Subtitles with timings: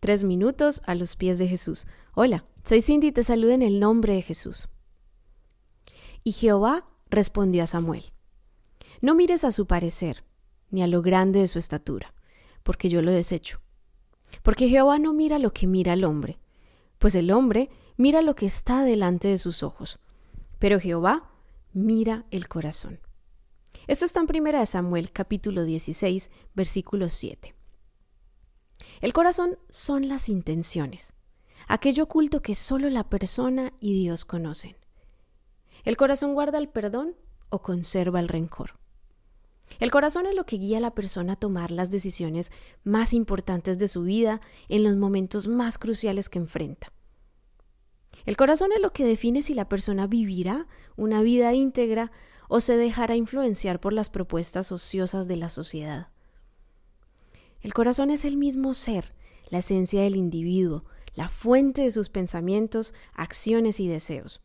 [0.00, 1.86] Tres minutos a los pies de Jesús.
[2.14, 4.68] Hola, soy Cindy y te saludo en el nombre de Jesús.
[6.22, 8.12] Y Jehová respondió a Samuel,
[9.00, 10.24] No mires a su parecer,
[10.70, 12.14] ni a lo grande de su estatura,
[12.62, 13.60] porque yo lo desecho.
[14.42, 16.38] Porque Jehová no mira lo que mira el hombre,
[16.98, 19.98] pues el hombre mira lo que está delante de sus ojos,
[20.60, 21.30] pero Jehová
[21.72, 23.00] mira el corazón.
[23.88, 27.57] Esto está en primera de Samuel capítulo 16, versículo 7.
[29.00, 31.12] El corazón son las intenciones,
[31.68, 34.76] aquello oculto que solo la persona y Dios conocen.
[35.84, 37.14] El corazón guarda el perdón
[37.48, 38.78] o conserva el rencor.
[39.78, 42.50] El corazón es lo que guía a la persona a tomar las decisiones
[42.82, 46.92] más importantes de su vida en los momentos más cruciales que enfrenta.
[48.26, 52.10] El corazón es lo que define si la persona vivirá una vida íntegra
[52.48, 56.08] o se dejará influenciar por las propuestas ociosas de la sociedad.
[57.60, 59.14] El corazón es el mismo ser,
[59.48, 64.40] la esencia del individuo, la fuente de sus pensamientos, acciones y deseos.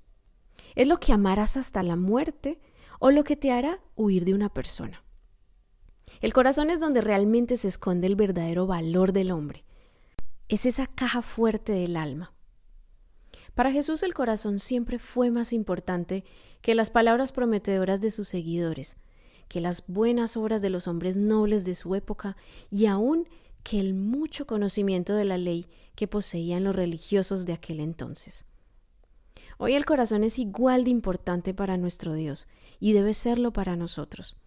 [0.76, 2.60] Es lo que amarás hasta la muerte
[3.00, 5.04] o lo que te hará huir de una persona.
[6.22, 9.66] El corazón es donde realmente se esconde el verdadero valor del hombre.
[10.48, 12.34] Es esa caja fuerte del alma.
[13.56, 16.24] Para Jesús el corazón siempre fue más importante
[16.62, 18.98] que las palabras prometedoras de sus seguidores,
[19.54, 22.36] que las buenas obras de los hombres nobles de su época
[22.72, 23.30] y aún
[23.62, 28.46] que el mucho conocimiento de la ley que poseían los religiosos de aquel entonces.
[29.60, 32.48] Hoy el corazón es igual de importante para nuestro Dios
[32.80, 34.38] y debe serlo para nosotros.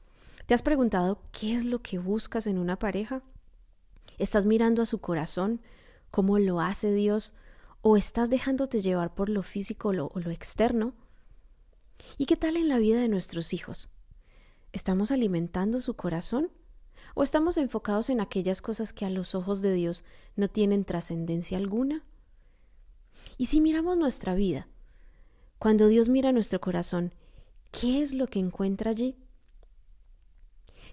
[0.47, 3.23] ¿Te has preguntado qué es lo que buscas en una pareja?
[4.19, 5.61] ¿Estás mirando a su corazón?
[6.11, 7.33] ¿Cómo lo hace Dios?
[7.81, 10.95] ¿O estás dejándote llevar por lo físico lo, o lo externo?
[12.19, 13.89] ¿Y qué tal en la vida de nuestros hijos?
[14.72, 16.50] ¿Estamos alimentando su corazón?
[17.14, 21.56] ¿O estamos enfocados en aquellas cosas que a los ojos de Dios no tienen trascendencia
[21.56, 22.05] alguna?
[23.39, 24.69] Y si miramos nuestra vida,
[25.59, 27.14] cuando Dios mira nuestro corazón,
[27.70, 29.16] ¿qué es lo que encuentra allí?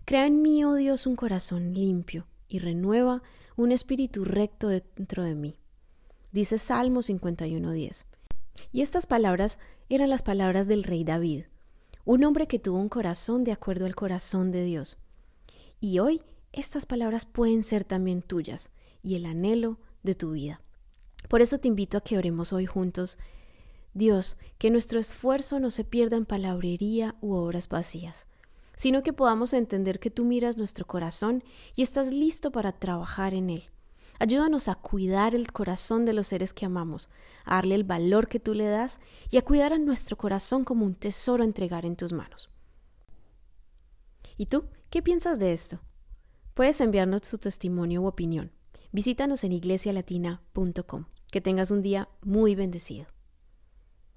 [0.06, 3.22] Crea en mí, oh Dios, un corazón limpio y renueva
[3.56, 5.58] un espíritu recto dentro de mí.
[6.32, 8.06] Dice Salmo 51.10.
[8.72, 9.60] Y estas palabras
[9.90, 11.46] eran las palabras del rey David,
[12.06, 14.98] un hombre que tuvo un corazón de acuerdo al corazón de Dios.
[15.80, 16.22] Y hoy
[16.52, 18.70] estas palabras pueden ser también tuyas
[19.02, 20.62] y el anhelo de tu vida.
[21.30, 23.18] Por eso te invito a que oremos hoy juntos.
[23.94, 28.28] Dios, que nuestro esfuerzo no se pierda en palabrería u obras vacías,
[28.76, 31.44] sino que podamos entender que tú miras nuestro corazón
[31.76, 33.64] y estás listo para trabajar en él.
[34.20, 37.10] Ayúdanos a cuidar el corazón de los seres que amamos,
[37.46, 40.86] a darle el valor que tú le das y a cuidar a nuestro corazón como
[40.86, 42.50] un tesoro a entregar en tus manos.
[44.38, 45.80] ¿Y tú qué piensas de esto?
[46.54, 48.52] Puedes enviarnos tu testimonio u opinión.
[48.92, 51.06] Visítanos en iglesialatina.com.
[51.32, 53.08] Que tengas un día muy bendecido.